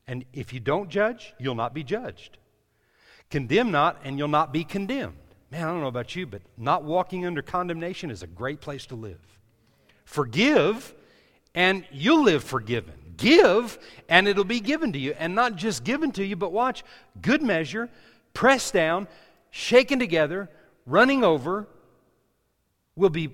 [0.08, 2.38] And if you don't judge, you'll not be judged.
[3.30, 5.16] Condemn not, and you'll not be condemned.
[5.50, 8.86] Man, I don't know about you, but not walking under condemnation is a great place
[8.88, 9.20] to live.
[10.04, 10.94] Forgive,
[11.56, 12.94] and you'll live forgiven.
[13.18, 13.78] Give,
[14.10, 15.16] and it'll be given to you.
[15.18, 16.84] And not just given to you, but watch
[17.22, 17.90] good measure,
[18.34, 19.08] pressed down,
[19.52, 20.50] shaken together,
[20.86, 21.68] running over,
[22.96, 23.30] will be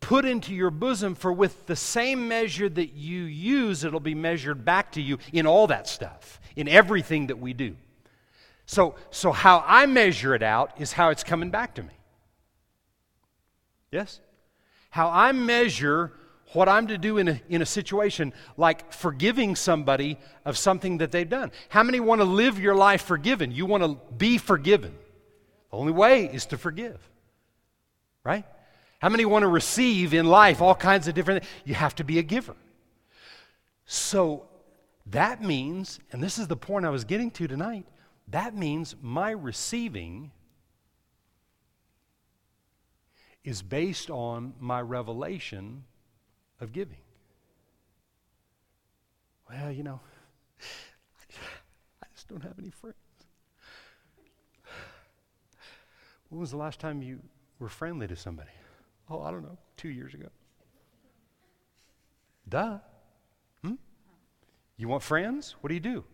[0.00, 4.64] put into your bosom, for with the same measure that you use, it'll be measured
[4.64, 7.76] back to you in all that stuff, in everything that we do.
[8.66, 11.92] So, so how I measure it out is how it's coming back to me.
[13.90, 14.20] Yes?
[14.90, 16.12] How I measure
[16.54, 21.10] what I'm to do in a, in a situation like forgiving somebody of something that
[21.10, 21.50] they've done.
[21.68, 23.52] How many want to live your life forgiven?
[23.52, 24.94] You want to be forgiven.
[25.70, 26.98] The only way is to forgive,
[28.24, 28.44] right?
[29.00, 32.18] How many want to receive in life all kinds of different You have to be
[32.18, 32.54] a giver.
[33.84, 34.46] So
[35.06, 37.86] that means, and this is the point I was getting to tonight,
[38.28, 40.30] that means my receiving
[43.44, 45.84] is based on my revelation
[46.62, 46.96] of giving.
[49.50, 50.00] Well, you know,
[52.02, 52.96] I just don't have any friends.
[56.30, 57.18] When was the last time you
[57.58, 58.52] were friendly to somebody?
[59.10, 60.28] Oh, I don't know, two years ago.
[62.48, 62.78] Duh.
[63.62, 63.74] Hmm?
[64.78, 65.56] You want friends?
[65.60, 66.04] What do you do?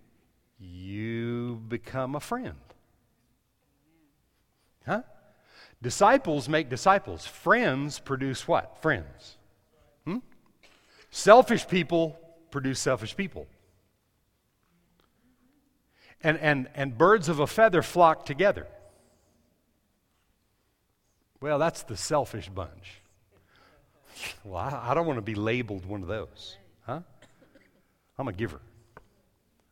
[0.59, 2.57] You become a friend.
[4.87, 5.03] Huh?
[5.83, 7.27] Disciples make disciples.
[7.27, 8.83] Friends produce what?
[8.83, 9.37] Friends.
[11.19, 12.17] Selfish people
[12.53, 13.49] produce selfish people.
[16.23, 18.69] And, and, and birds of a feather flock together.
[21.41, 23.01] Well, that's the selfish bunch.
[24.45, 26.57] Well, I, I don't want to be labeled one of those.
[26.87, 27.01] Huh?
[28.17, 28.61] I'm a giver.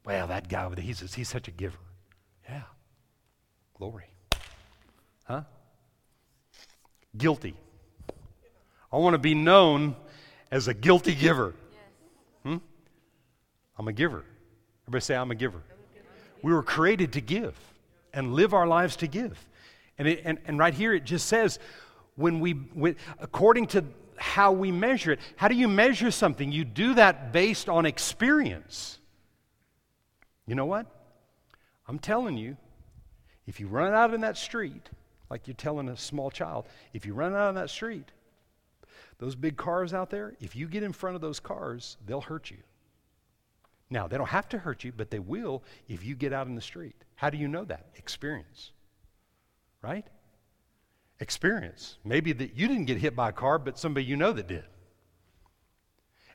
[0.04, 1.78] Well, that guy he's, he's such a giver.
[2.48, 2.62] Yeah.
[3.74, 4.06] Glory.
[5.24, 5.42] Huh?
[7.16, 7.54] Guilty.
[8.92, 9.96] I want to be known
[10.50, 11.54] as a guilty giver.
[12.44, 12.58] Hmm?
[13.78, 14.24] I'm a giver.
[14.84, 15.62] Everybody say, I'm a giver.
[16.42, 17.54] We were created to give
[18.12, 19.38] and live our lives to give.
[19.98, 21.58] And, it, and, and right here it just says,
[22.14, 23.84] when we, when, according to
[24.16, 26.52] how we measure it, how do you measure something?
[26.52, 28.98] You do that based on experience.
[30.46, 30.86] You know what?
[31.88, 32.56] I'm telling you,
[33.46, 34.88] if you run out in that street,
[35.30, 38.10] like you're telling a small child, if you run out on that street
[39.18, 42.50] those big cars out there, if you get in front of those cars, they'll hurt
[42.50, 42.58] you.
[43.88, 46.54] Now, they don't have to hurt you, but they will if you get out in
[46.54, 46.96] the street.
[47.14, 47.86] How do you know that?
[47.96, 48.72] Experience.
[49.80, 50.04] Right?
[51.20, 51.96] Experience.
[52.04, 54.64] Maybe that you didn't get hit by a car, but somebody you know that did.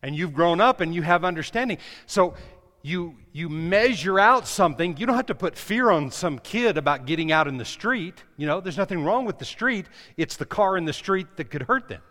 [0.02, 1.78] And you've grown up and you have understanding.
[2.08, 2.34] So
[2.82, 4.98] you you measure out something.
[4.98, 8.24] You don't have to put fear on some kid about getting out in the street.
[8.38, 9.86] You know, there's nothing wrong with the street.
[10.18, 12.02] It's the car in the street that could hurt them.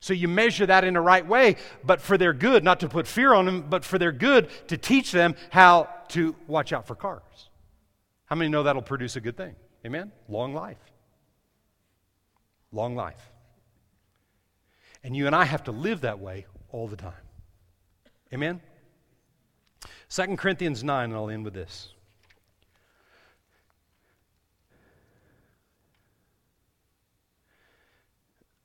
[0.00, 3.06] So you measure that in the right way, but for their good, not to put
[3.06, 6.94] fear on them, but for their good to teach them how to watch out for
[6.94, 7.50] cars.
[8.26, 9.54] How many know that'll produce a good thing?
[9.84, 10.12] Amen?
[10.28, 10.78] Long life.
[12.72, 13.30] Long life.
[15.02, 17.12] And you and I have to live that way all the time.
[18.32, 18.60] Amen?
[20.08, 21.94] 2 Corinthians 9, and I'll end with this.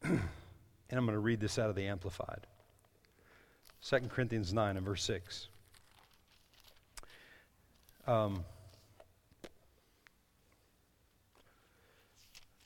[0.91, 2.45] And I'm going to read this out of the Amplified.
[3.83, 5.47] 2 Corinthians 9 and verse 6.
[8.05, 8.43] Um,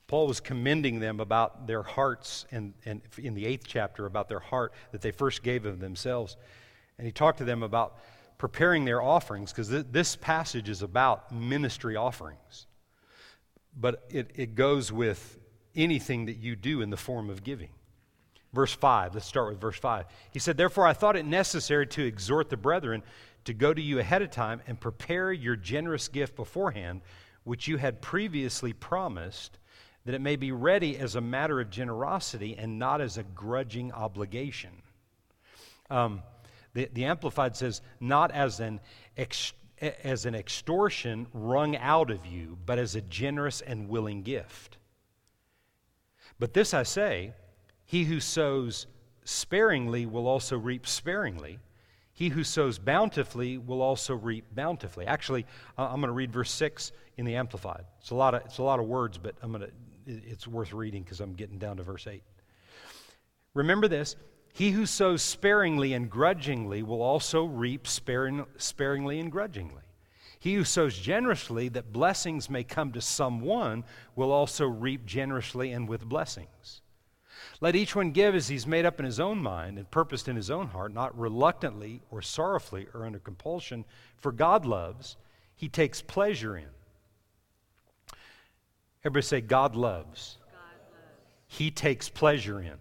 [0.07, 4.39] Paul was commending them about their hearts, and, and in the eighth chapter, about their
[4.39, 6.35] heart that they first gave of themselves.
[6.97, 7.97] And he talked to them about
[8.37, 12.65] preparing their offerings, because th- this passage is about ministry offerings.
[13.75, 15.39] But it, it goes with
[15.75, 17.69] anything that you do in the form of giving.
[18.55, 20.05] Verse 5, let's start with verse 5.
[20.31, 23.03] He said, Therefore, I thought it necessary to exhort the brethren
[23.43, 27.01] to go to you ahead of time and prepare your generous gift beforehand,
[27.43, 29.59] which you had previously promised
[30.05, 33.91] that it may be ready as a matter of generosity and not as a grudging
[33.91, 34.71] obligation.
[35.89, 36.23] Um,
[36.73, 38.79] the, the Amplified says, not as an,
[40.01, 44.77] as an extortion wrung out of you, but as a generous and willing gift.
[46.39, 47.33] But this I say
[47.85, 48.87] he who sows
[49.23, 51.59] sparingly will also reap sparingly.
[52.13, 55.05] He who sows bountifully will also reap bountifully.
[55.05, 55.45] Actually,
[55.77, 57.85] uh, I'm going to read verse 6 in the Amplified.
[57.99, 59.71] It's a lot of, it's a lot of words, but I'm going to
[60.07, 62.21] it's worth reading because I'm getting down to verse 8.
[63.53, 64.15] Remember this
[64.53, 69.81] He who sows sparingly and grudgingly will also reap sparing, sparingly and grudgingly.
[70.39, 73.83] He who sows generously that blessings may come to someone
[74.15, 76.81] will also reap generously and with blessings.
[77.61, 80.35] Let each one give as he's made up in his own mind and purposed in
[80.35, 83.85] his own heart, not reluctantly or sorrowfully or under compulsion,
[84.17, 85.17] for God loves,
[85.55, 86.67] he takes pleasure in.
[89.03, 90.37] Everybody say, God loves.
[90.51, 90.57] God
[90.91, 91.03] loves.
[91.47, 92.73] He takes pleasure in.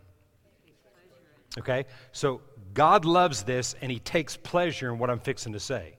[1.58, 1.84] Okay?
[2.12, 2.40] So
[2.72, 5.96] God loves this and he takes pleasure in what I'm fixing to say.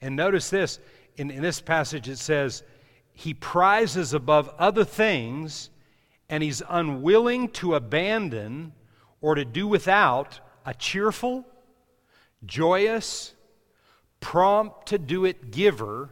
[0.00, 0.78] And notice this
[1.16, 2.62] in, in this passage it says,
[3.12, 5.70] He prizes above other things
[6.28, 8.72] and he's unwilling to abandon
[9.20, 11.46] or to do without a cheerful,
[12.44, 13.34] joyous,
[14.20, 16.10] prompt to do it giver,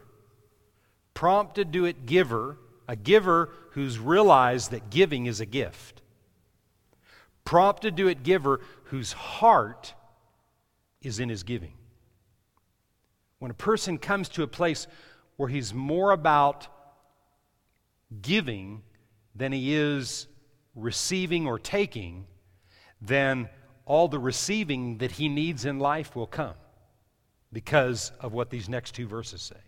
[1.13, 2.57] prompt to do it giver
[2.87, 6.01] a giver who's realized that giving is a gift.
[7.45, 9.93] Prompt to do it giver whose heart
[11.01, 11.73] is in his giving.
[13.39, 14.87] When a person comes to a place
[15.35, 16.67] where he's more about
[18.21, 18.83] giving
[19.35, 20.27] than he is
[20.75, 22.25] receiving or taking,
[23.01, 23.49] then
[23.85, 26.55] all the receiving that he needs in life will come
[27.51, 29.59] because of what these next two verses say.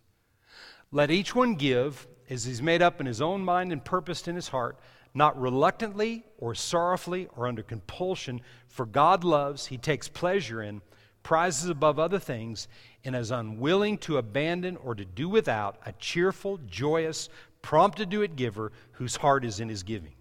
[0.92, 4.36] Let each one give as he's made up in his own mind and purposed in
[4.36, 4.80] his heart,
[5.14, 10.82] not reluctantly or sorrowfully or under compulsion, for God loves, he takes pleasure in,
[11.24, 12.68] prizes above other things,
[13.04, 17.30] and is unwilling to abandon or to do without a cheerful, joyous,
[17.66, 20.14] prompt to it giver whose heart is in his giving.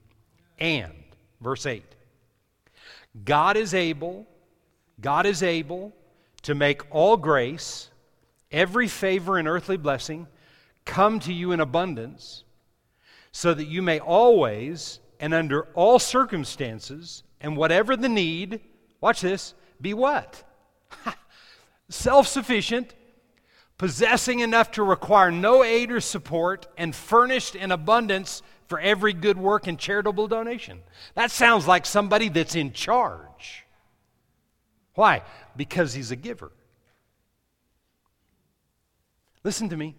[0.59, 0.95] And,
[1.43, 1.85] verse 8,
[3.23, 4.27] God is able,
[4.99, 5.93] God is able
[6.43, 7.91] to make all grace,
[8.51, 10.27] every favor and earthly blessing,
[10.87, 12.45] come to you in abundance,
[13.31, 18.61] so that you may always and under all circumstances and whatever the need,
[19.03, 20.43] watch this, be what?
[21.91, 22.95] Self sufficient,
[23.79, 29.37] possessing enough to require no aid or support, and furnished in abundance for every good
[29.37, 30.81] work and charitable donation.
[31.15, 33.65] That sounds like somebody that's in charge.
[34.95, 35.23] Why?
[35.57, 36.53] Because he's a giver.
[39.43, 39.95] Listen to me.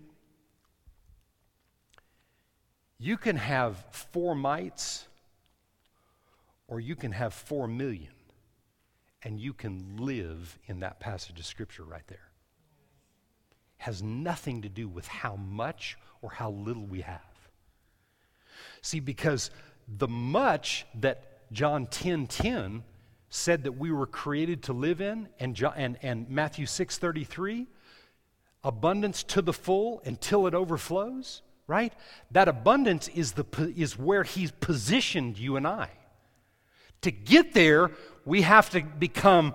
[2.97, 5.07] You can have four mites
[6.67, 8.11] or you can have four million,
[9.23, 12.24] and you can live in that passage of Scripture right there.
[13.77, 17.21] Has nothing to do with how much or how little we have.
[18.81, 19.51] See, because
[19.87, 22.83] the much that John 10 10
[23.29, 27.67] said that we were created to live in, and, John, and, and Matthew 6 33,
[28.63, 31.93] abundance to the full until it overflows right?
[32.31, 33.45] That abundance is, the,
[33.75, 35.89] is where He's positioned you and I.
[37.01, 37.91] To get there,
[38.23, 39.53] we have to become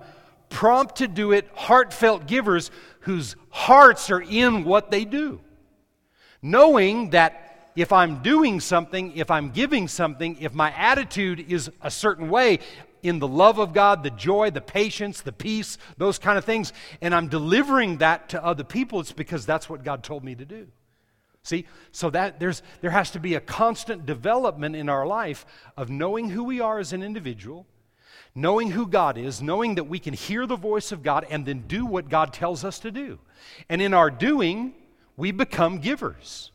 [0.51, 2.69] prompt to do it, heartfelt givers
[3.01, 5.41] whose hearts are in what they do.
[6.43, 11.89] Knowing that if I'm doing something, if I'm giving something, if my attitude is a
[11.89, 12.59] certain way,
[13.03, 16.71] in the love of God, the joy, the patience, the peace, those kind of things,
[17.01, 20.45] and I'm delivering that to other people, it's because that's what God told me to
[20.45, 20.67] do.
[21.43, 25.45] See, so that there's, there has to be a constant development in our life
[25.75, 27.65] of knowing who we are as an individual,
[28.33, 31.65] knowing who God is, knowing that we can hear the voice of God and then
[31.67, 33.19] do what God tells us to do.
[33.69, 34.73] And in our doing,
[35.17, 36.51] we become givers.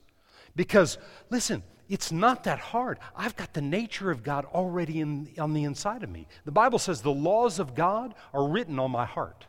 [0.55, 0.99] Because,
[1.31, 2.99] listen, it's not that hard.
[3.14, 6.27] I've got the nature of God already in, on the inside of me.
[6.45, 9.47] The Bible says the laws of God are written on my heart,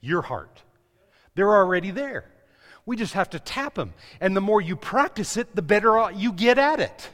[0.00, 0.62] your heart.
[1.34, 2.24] They're already there.
[2.84, 3.94] We just have to tap them.
[4.20, 7.10] And the more you practice it, the better uh, you get at it.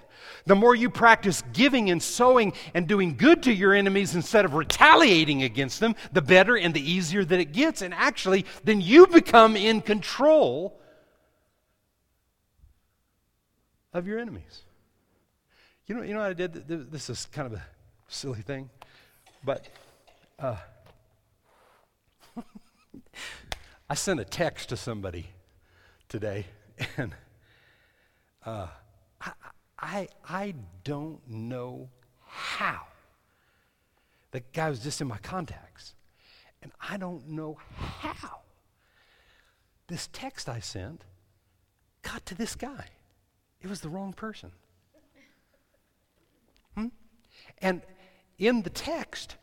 [0.47, 4.55] The more you practice giving and sowing and doing good to your enemies instead of
[4.55, 7.83] retaliating against them, the better and the easier that it gets.
[7.83, 10.81] And actually, then you become in control
[13.93, 14.63] of your enemies.
[15.87, 16.53] You know, you know what I did?
[16.91, 17.63] This is kind of a
[18.09, 18.71] silly thing,
[19.45, 19.69] but
[20.39, 20.57] uh,
[23.91, 25.27] I sent a text to somebody
[26.09, 26.47] today,
[26.97, 27.13] and
[28.47, 28.69] uh,
[29.83, 30.55] I, I,
[30.85, 31.89] don't know
[32.25, 32.87] how.
[34.31, 35.95] The guy was just in my contacts,
[36.63, 38.43] and I don't know how
[39.89, 41.05] this text I sent
[42.03, 42.87] got to this guy.
[43.61, 44.53] It was the wrong person.
[46.75, 46.87] Hmm?
[47.59, 47.83] And
[48.39, 49.37] in the text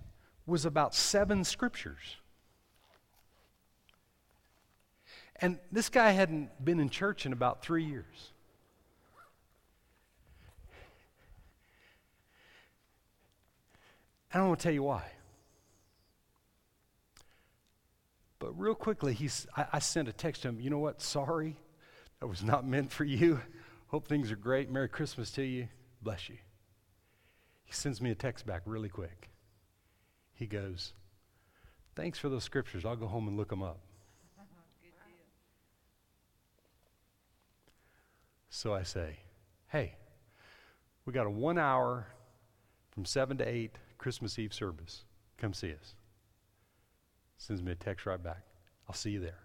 [0.45, 2.17] was about seven scriptures.
[5.35, 8.33] And this guy hadn't been in church in about three years.
[14.33, 15.03] I don't want to tell you why.
[18.37, 20.61] But real quickly, he's, I, I sent a text to him.
[20.61, 21.01] You know what?
[21.01, 21.57] Sorry,
[22.19, 23.41] that was not meant for you.
[23.87, 24.69] Hope things are great.
[24.71, 25.67] Merry Christmas to you.
[26.01, 26.37] Bless you.
[27.65, 29.29] He sends me a text back really quick.
[30.33, 30.93] He goes,
[31.95, 32.85] Thanks for those scriptures.
[32.85, 33.79] I'll go home and look them up.
[38.49, 39.17] So I say,
[39.67, 39.95] Hey,
[41.05, 42.07] we got a one hour
[42.91, 45.03] from 7 to 8 Christmas Eve service.
[45.37, 45.93] Come see us.
[47.37, 48.41] Sends me a text right back.
[48.87, 49.39] I'll see you there.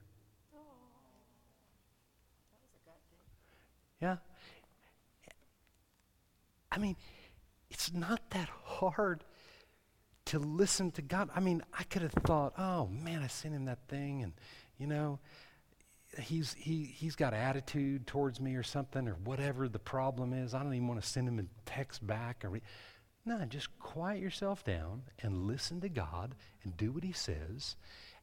[4.01, 4.17] Yeah?
[6.73, 6.97] I mean,
[7.71, 9.25] it's not that hard
[10.27, 11.31] to listen to God.
[11.35, 14.33] I mean, I could have thought, oh man, I sent him that thing, and
[14.79, 15.21] you know,
[16.19, 20.55] he's he he's got attitude towards me or something, or whatever the problem is.
[20.55, 22.45] I don't even want to send him a text back.
[22.45, 22.63] Or re-
[23.27, 27.77] no, just quiet yourself down and listen to God and do what He says.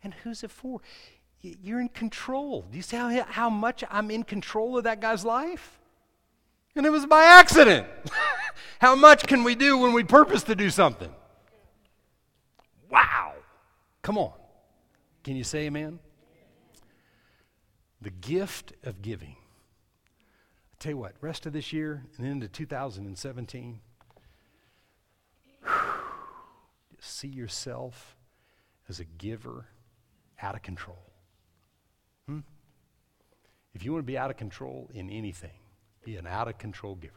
[0.03, 0.81] And who's it for?
[1.41, 2.65] You're in control.
[2.69, 5.79] Do you see how, how much I'm in control of that guy's life?
[6.75, 7.87] And it was by accident.
[8.79, 11.13] How much can we do when we purpose to do something?
[12.89, 13.33] Wow.
[14.01, 14.33] Come on.
[15.23, 15.99] Can you say amen?
[18.01, 19.35] The gift of giving.
[19.35, 23.81] I tell you what, rest of this year and into 2017,
[27.01, 28.15] see yourself
[28.87, 29.65] as a giver
[30.41, 31.11] out of control.
[32.27, 32.39] Hmm?
[33.73, 35.59] If you want to be out of control in anything,
[36.03, 37.13] be an out of control giver.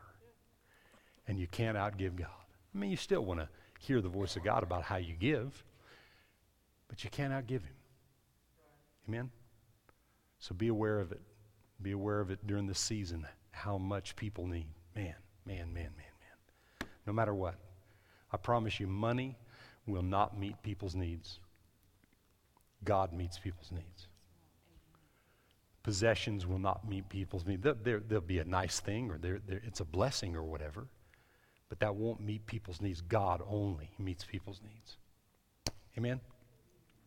[1.27, 2.29] And you can't outgive God.
[2.75, 5.65] I mean, you still want to hear the voice of God about how you give,
[6.89, 7.77] but you can't outgive Him.
[9.09, 9.31] Amen?
[10.39, 11.21] So be aware of it.
[11.81, 14.67] Be aware of it during the season, how much people need.
[14.95, 15.15] Man,
[15.47, 16.89] man, man, man, man.
[17.07, 17.57] No matter what.
[18.33, 19.37] I promise you, money
[19.87, 21.39] will not meet people's needs.
[22.85, 24.07] God meets people's needs.
[25.83, 27.63] Possessions will not meet people's needs.
[27.63, 30.87] They'll, they'll be a nice thing or they're, they're, it's a blessing or whatever,
[31.69, 33.01] but that won't meet people's needs.
[33.03, 34.97] God only meets people's needs.
[35.99, 36.21] Amen?